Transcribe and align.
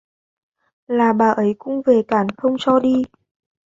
là 0.87 1.13
bà 1.13 1.29
ấy 1.29 1.55
cũng 1.59 1.81
về 1.85 2.01
cản 2.07 2.27
không 2.37 2.55
cho 2.59 2.79
đi 2.79 3.01